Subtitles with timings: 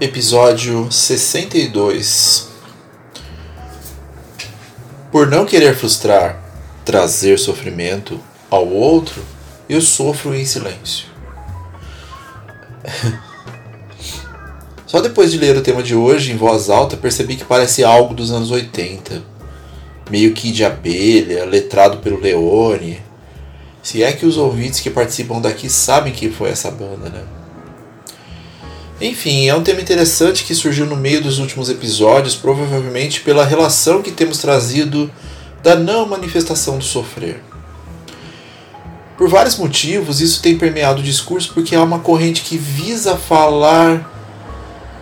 [0.00, 2.46] Episódio 62
[5.10, 6.40] Por não querer frustrar,
[6.84, 9.20] trazer sofrimento ao outro,
[9.68, 11.08] eu sofro em silêncio.
[14.86, 18.14] Só depois de ler o tema de hoje em voz alta percebi que parece algo
[18.14, 19.20] dos anos 80.
[20.08, 23.02] Meio que de abelha, letrado pelo Leone.
[23.82, 27.37] Se é que os ouvintes que participam daqui sabem quem foi essa banda, né?
[29.00, 34.02] Enfim, é um tema interessante que surgiu no meio dos últimos episódios, provavelmente pela relação
[34.02, 35.08] que temos trazido
[35.62, 37.40] da não manifestação do sofrer.
[39.16, 44.12] Por vários motivos, isso tem permeado o discurso porque há uma corrente que visa falar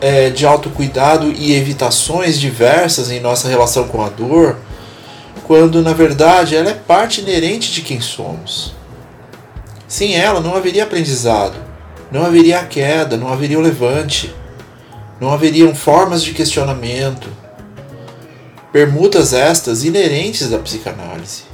[0.00, 4.56] é, de autocuidado e evitações diversas em nossa relação com a dor,
[5.44, 8.74] quando na verdade ela é parte inerente de quem somos.
[9.88, 11.65] Sem ela não haveria aprendizado,
[12.10, 14.34] não haveria a queda, não haveria o levante,
[15.20, 17.28] não haveriam formas de questionamento,
[18.72, 21.44] permutas estas inerentes da psicanálise.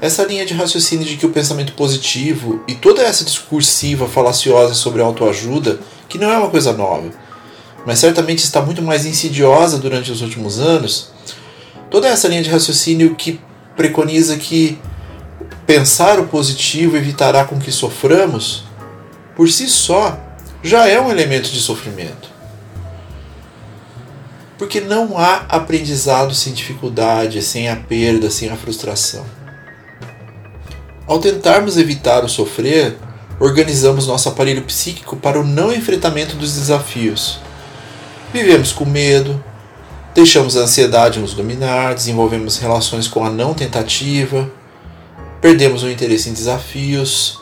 [0.00, 5.00] Essa linha de raciocínio de que o pensamento positivo e toda essa discursiva falaciosa sobre
[5.00, 7.10] autoajuda, que não é uma coisa nova,
[7.86, 11.12] mas certamente está muito mais insidiosa durante os últimos anos,
[11.88, 13.40] toda essa linha de raciocínio que
[13.74, 14.78] preconiza que
[15.66, 18.65] pensar o positivo evitará com que soframos,
[19.36, 20.18] por si só,
[20.62, 22.30] já é um elemento de sofrimento.
[24.56, 29.26] Porque não há aprendizado sem dificuldade, sem a perda, sem a frustração.
[31.06, 32.96] Ao tentarmos evitar o sofrer,
[33.38, 37.38] organizamos nosso aparelho psíquico para o não enfrentamento dos desafios.
[38.32, 39.42] Vivemos com medo,
[40.14, 44.50] deixamos a ansiedade nos dominar, desenvolvemos relações com a não tentativa,
[45.42, 47.40] perdemos o interesse em desafios,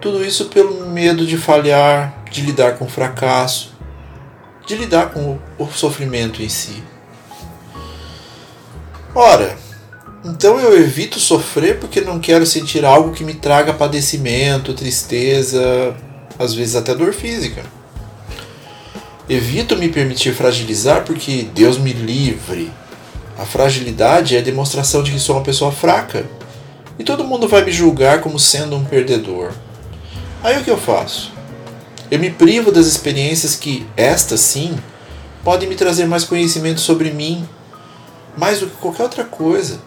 [0.00, 3.72] tudo isso pelo medo de falhar, de lidar com o fracasso,
[4.66, 6.82] de lidar com o sofrimento em si.
[9.14, 9.56] Ora,
[10.24, 15.96] então eu evito sofrer porque não quero sentir algo que me traga padecimento, tristeza,
[16.38, 17.62] às vezes até dor física.
[19.28, 22.70] Evito me permitir fragilizar porque Deus me livre.
[23.38, 26.24] A fragilidade é a demonstração de que sou uma pessoa fraca.
[26.98, 29.52] E todo mundo vai me julgar como sendo um perdedor.
[30.42, 31.32] Aí o que eu faço?
[32.10, 34.78] Eu me privo das experiências que, estas sim,
[35.42, 37.46] podem me trazer mais conhecimento sobre mim,
[38.36, 39.80] mais do que qualquer outra coisa.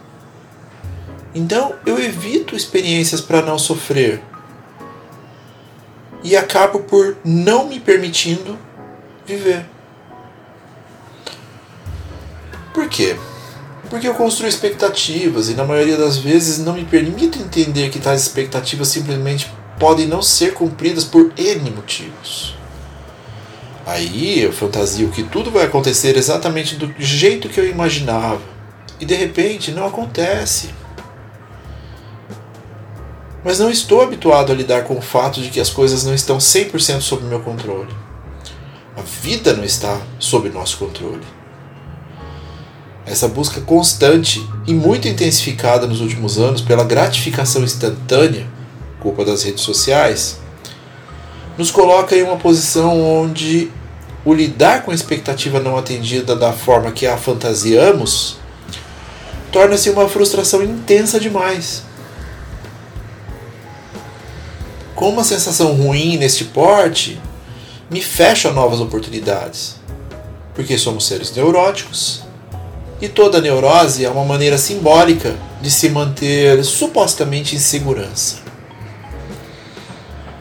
[1.34, 4.22] Então eu evito experiências para não sofrer.
[6.24, 8.60] E acabo por não me permitindo
[9.26, 9.66] viver.
[12.74, 13.16] Por quê?
[13.90, 18.22] Porque eu construo expectativas e na maioria das vezes não me permito entender que tais
[18.22, 19.52] expectativas simplesmente
[19.82, 22.56] podem não ser cumpridas por N motivos.
[23.84, 28.40] Aí eu fantasio que tudo vai acontecer exatamente do jeito que eu imaginava.
[29.00, 30.70] E de repente não acontece.
[33.44, 36.38] Mas não estou habituado a lidar com o fato de que as coisas não estão
[36.38, 37.90] 100% sob meu controle.
[38.96, 41.26] A vida não está sob nosso controle.
[43.04, 48.61] Essa busca constante e muito intensificada nos últimos anos pela gratificação instantânea
[49.02, 50.38] culpa das redes sociais,
[51.58, 53.70] nos coloca em uma posição onde
[54.24, 58.38] o lidar com a expectativa não atendida da forma que a fantasiamos
[59.52, 61.84] torna-se uma frustração intensa demais.
[64.96, 67.20] Com uma sensação ruim neste porte,
[67.90, 69.76] me fecho a novas oportunidades,
[70.54, 72.22] porque somos seres neuróticos
[73.02, 78.51] e toda neurose é uma maneira simbólica de se manter supostamente em segurança.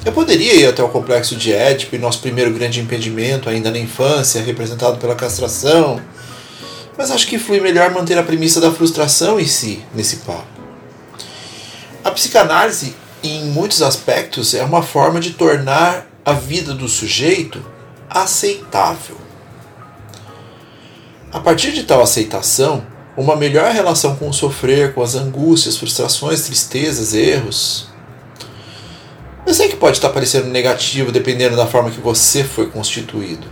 [0.05, 3.79] Eu poderia ir até o complexo de Édipo e nosso primeiro grande impedimento, ainda na
[3.79, 6.00] infância, representado pela castração,
[6.97, 10.47] mas acho que flui melhor manter a premissa da frustração em si nesse papo.
[12.02, 17.62] A psicanálise, em muitos aspectos, é uma forma de tornar a vida do sujeito
[18.08, 19.19] aceitável.
[21.31, 22.87] A partir de tal aceitação,
[23.19, 27.89] uma melhor relação com o sofrer, com as angústias, frustrações, tristezas, erros,
[29.50, 33.49] Eu sei que pode estar parecendo negativo dependendo da forma que você foi constituído.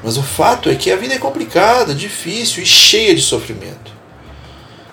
[0.00, 3.90] Mas o fato é que a vida é complicada, difícil e cheia de sofrimento.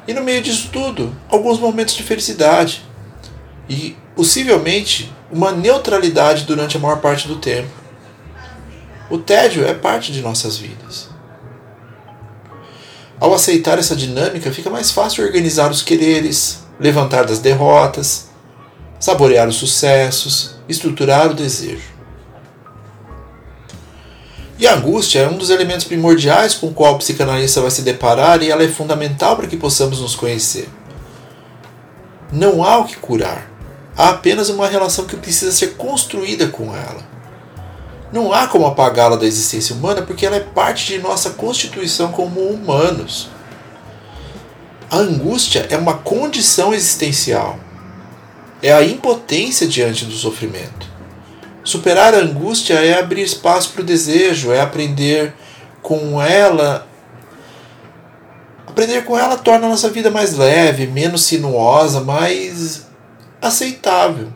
[0.07, 2.81] E no meio disso tudo, alguns momentos de felicidade.
[3.69, 7.69] E possivelmente uma neutralidade durante a maior parte do tempo.
[9.11, 11.07] O tédio é parte de nossas vidas.
[13.19, 18.28] Ao aceitar essa dinâmica, fica mais fácil organizar os quereres, levantar das derrotas,
[18.99, 21.99] saborear os sucessos, estruturar o desejo.
[24.59, 27.81] E a angústia é um dos elementos primordiais com o qual o psicanalista vai se
[27.81, 30.67] deparar e ela é fundamental para que possamos nos conhecer.
[32.29, 33.49] Não há o que curar,
[33.95, 37.07] há apenas uma relação que precisa ser construída com ela.
[38.11, 42.41] Não há como apagá-la da existência humana porque ela é parte de nossa constituição como
[42.41, 43.29] humanos.
[44.91, 47.57] A angústia é uma condição existencial.
[48.61, 50.87] É a impotência diante do sofrimento.
[51.63, 55.33] Superar a angústia é abrir espaço para o desejo, é aprender
[55.81, 56.87] com ela.
[58.65, 62.87] Aprender com ela torna a nossa vida mais leve, menos sinuosa, mais
[63.41, 64.33] aceitável.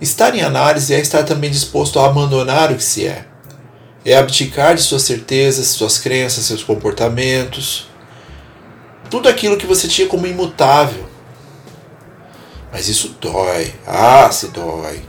[0.00, 3.24] Estar em análise é estar também disposto a abandonar o que se é.
[4.04, 7.88] É abdicar de suas certezas, suas crenças, seus comportamentos.
[9.10, 11.05] Tudo aquilo que você tinha como imutável.
[12.76, 13.72] Mas isso dói.
[13.86, 15.00] Ah, se dói.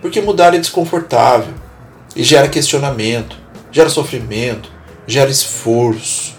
[0.00, 1.52] Porque mudar é desconfortável.
[2.16, 3.36] E gera questionamento,
[3.70, 4.72] gera sofrimento,
[5.06, 6.34] gera esforço.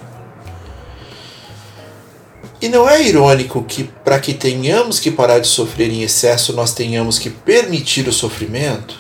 [2.60, 6.74] E não é irônico que, para que tenhamos que parar de sofrer em excesso, nós
[6.74, 9.00] tenhamos que permitir o sofrimento?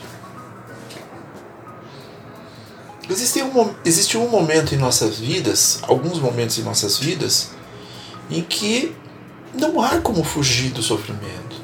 [3.09, 7.49] Existe um, existe um momento em nossas vidas, alguns momentos em nossas vidas,
[8.29, 8.95] em que
[9.53, 11.61] não há como fugir do sofrimento.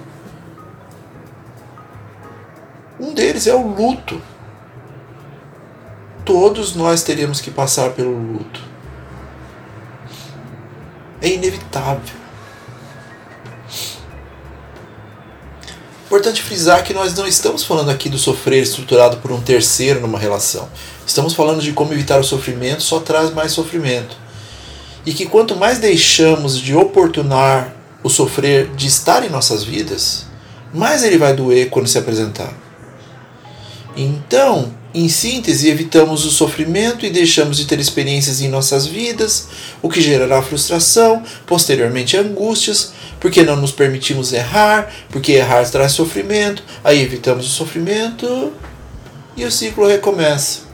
[2.99, 4.21] Um deles é o luto.
[6.25, 8.69] Todos nós teremos que passar pelo luto
[11.21, 12.19] é inevitável.
[16.05, 20.17] Importante frisar que nós não estamos falando aqui do sofrer estruturado por um terceiro numa
[20.17, 20.67] relação.
[21.05, 24.17] Estamos falando de como evitar o sofrimento só traz mais sofrimento.
[25.05, 30.25] E que quanto mais deixamos de oportunar o sofrer de estar em nossas vidas,
[30.73, 32.53] mais ele vai doer quando se apresentar.
[33.95, 39.47] Então, em síntese, evitamos o sofrimento e deixamos de ter experiências em nossas vidas,
[39.81, 46.63] o que gerará frustração, posteriormente angústias, porque não nos permitimos errar, porque errar traz sofrimento,
[46.83, 48.53] aí evitamos o sofrimento
[49.35, 50.68] e o ciclo recomeça.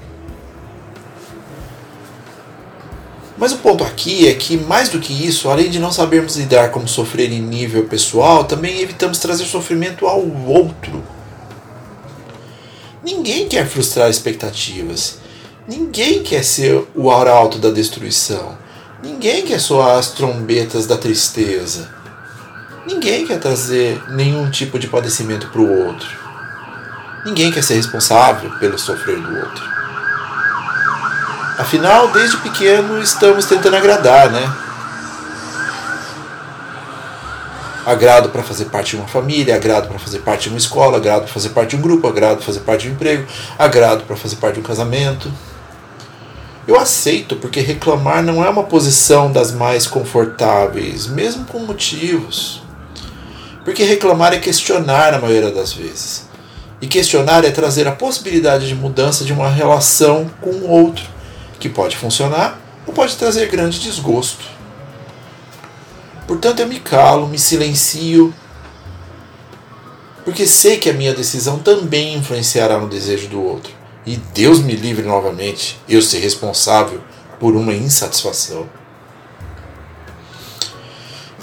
[3.37, 6.71] Mas o ponto aqui é que, mais do que isso, além de não sabermos lidar
[6.71, 11.03] como sofrer em nível pessoal, também evitamos trazer sofrimento ao outro
[13.05, 15.19] Ninguém quer frustrar expectativas.
[15.67, 18.57] Ninguém quer ser o arauto da destruição.
[19.03, 21.87] Ninguém quer soar as trombetas da tristeza.
[22.87, 26.09] Ninguém quer trazer nenhum tipo de padecimento para o outro.
[27.27, 29.63] Ninguém quer ser responsável pelo sofrer do outro.
[31.57, 34.53] Afinal, desde pequeno estamos tentando agradar, né?
[37.85, 41.23] agrado para fazer parte de uma família, agrado para fazer parte de uma escola, agrado
[41.23, 43.27] para fazer parte de um grupo, agrado para fazer parte de um emprego,
[43.59, 45.31] agrado para fazer parte de um casamento.
[46.67, 52.63] Eu aceito porque reclamar não é uma posição das mais confortáveis, mesmo com motivos.
[53.63, 56.27] Porque reclamar é questionar na maioria das vezes.
[56.81, 61.05] E questionar é trazer a possibilidade de mudança de uma relação com o outro,
[61.65, 64.45] que pode funcionar ou pode trazer grande desgosto.
[66.27, 68.31] Portanto, eu me calo, me silencio,
[70.23, 73.73] porque sei que a minha decisão também influenciará no desejo do outro.
[74.05, 77.01] E Deus me livre novamente eu ser responsável
[77.39, 78.69] por uma insatisfação.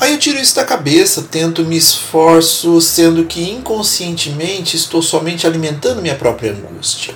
[0.00, 6.02] Aí eu tiro isso da cabeça, tento me esforço, sendo que inconscientemente estou somente alimentando
[6.02, 7.14] minha própria angústia.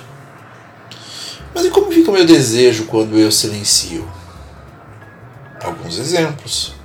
[1.57, 4.07] Mas e como fica o meu desejo quando eu silencio?
[5.59, 6.75] Alguns exemplos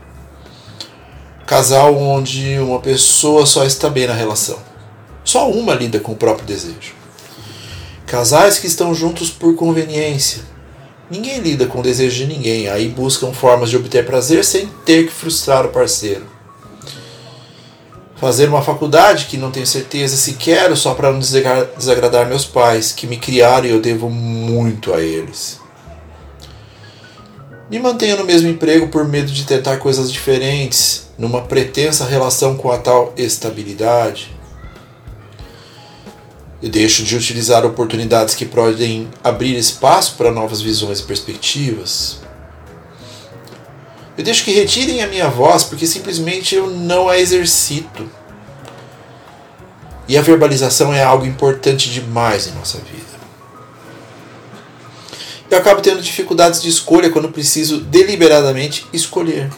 [1.44, 4.58] casal onde uma pessoa só está bem na relação.
[5.22, 6.94] Só uma lida com o próprio desejo.
[8.06, 10.42] Casais que estão juntos por conveniência.
[11.10, 15.04] Ninguém lida com o desejo de ninguém, aí buscam formas de obter prazer sem ter
[15.04, 16.24] que frustrar o parceiro.
[18.22, 22.92] Fazer uma faculdade que não tenho certeza se quero só para não desagradar meus pais,
[22.92, 25.58] que me criaram e eu devo muito a eles
[27.68, 32.70] Me mantenho no mesmo emprego por medo de tentar coisas diferentes, numa pretensa relação com
[32.70, 34.30] a tal estabilidade.
[36.62, 42.20] Eu deixo de utilizar oportunidades que podem abrir espaço para novas visões e perspectivas.
[44.16, 48.08] Eu deixo que retirem a minha voz porque simplesmente eu não a exercito.
[50.06, 53.12] E a verbalização é algo importante demais em nossa vida.
[55.50, 59.50] Eu acabo tendo dificuldades de escolha quando preciso deliberadamente escolher.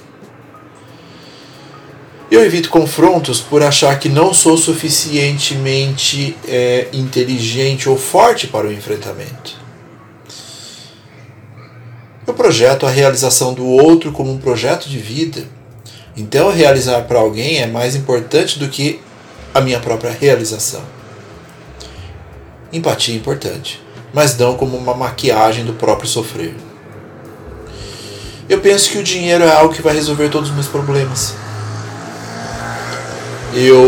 [2.31, 8.73] Eu evito confrontos por achar que não sou suficientemente é, inteligente ou forte para o
[8.73, 9.64] enfrentamento.
[12.27, 15.45] Eu projeto a realização do outro como um projeto de vida.
[16.17, 19.01] Então, realizar para alguém é mais importante do que
[19.53, 20.81] a minha própria realização.
[22.73, 26.55] Empatia é importante, mas não como uma maquiagem do próprio sofrer.
[28.49, 31.35] Eu penso que o dinheiro é algo que vai resolver todos os meus problemas.
[33.53, 33.85] Eu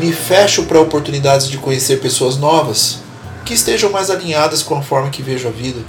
[0.00, 2.98] me fecho para oportunidades de conhecer pessoas novas
[3.44, 5.80] que estejam mais alinhadas com a forma que vejo a vida.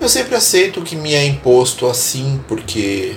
[0.00, 3.16] Eu sempre aceito o que me é imposto assim porque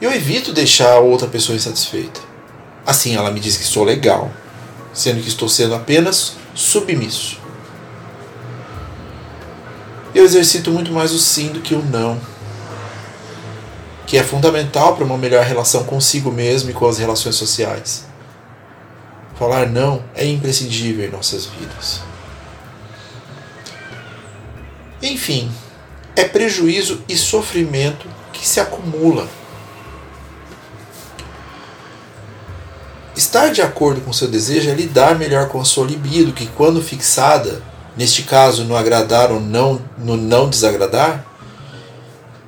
[0.00, 2.20] eu evito deixar outra pessoa insatisfeita.
[2.86, 4.30] Assim ela me diz que sou legal,
[4.94, 7.38] sendo que estou sendo apenas submisso.
[10.14, 12.18] Eu exercito muito mais o sim do que o não,
[14.06, 18.06] que é fundamental para uma melhor relação consigo mesmo e com as relações sociais.
[19.38, 22.11] Falar não é imprescindível em nossas vidas.
[25.02, 25.50] Enfim,
[26.14, 29.28] é prejuízo e sofrimento que se acumula
[33.14, 36.82] Estar de acordo com seu desejo é lidar melhor com a sua libido, que quando
[36.82, 37.62] fixada,
[37.94, 41.24] neste caso no agradar ou não, no não desagradar,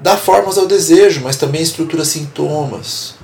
[0.01, 3.15] dá formas ao desejo, mas também estrutura sintomas.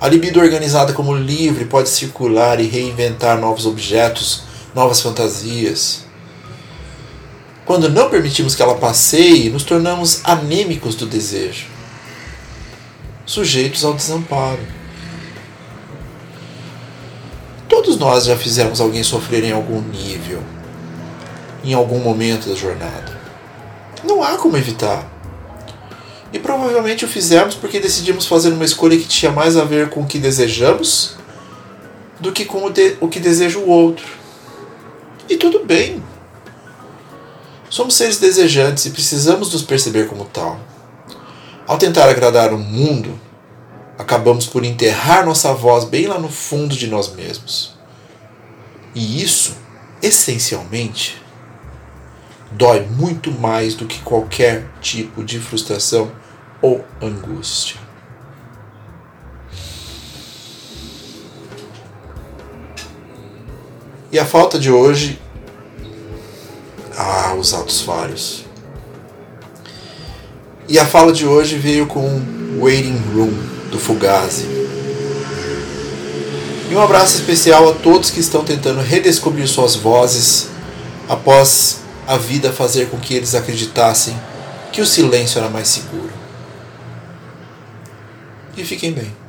[0.00, 4.42] A libido organizada como livre pode circular e reinventar novos objetos,
[4.74, 6.06] novas fantasias.
[7.64, 11.66] Quando não permitimos que ela passeie, nos tornamos anêmicos do desejo,
[13.24, 14.60] sujeitos ao desamparo.
[17.68, 20.42] Todos nós já fizemos alguém sofrer em algum nível,
[21.64, 23.20] em algum momento da jornada.
[24.04, 25.10] Não há como evitar.
[26.32, 30.00] E provavelmente o fizemos porque decidimos fazer uma escolha que tinha mais a ver com
[30.00, 31.16] o que desejamos
[32.18, 34.06] do que com o, de, o que deseja o outro.
[35.28, 36.02] E tudo bem.
[37.72, 40.60] Somos seres desejantes e precisamos nos perceber como tal.
[41.66, 43.18] Ao tentar agradar o mundo,
[43.98, 47.74] acabamos por enterrar nossa voz bem lá no fundo de nós mesmos.
[48.94, 49.56] E isso,
[50.02, 51.16] essencialmente,
[52.50, 56.12] dói muito mais do que qualquer tipo de frustração
[56.60, 57.80] ou angústia.
[64.12, 65.21] E a falta de hoje.
[67.42, 68.44] Os altos falhos.
[70.68, 72.22] E a fala de hoje veio com
[72.60, 73.32] Waiting Room
[73.68, 74.46] do Fugazi.
[76.70, 80.50] E um abraço especial a todos que estão tentando redescobrir suas vozes
[81.08, 84.16] após a vida fazer com que eles acreditassem
[84.70, 86.12] que o silêncio era mais seguro.
[88.56, 89.21] E fiquem bem.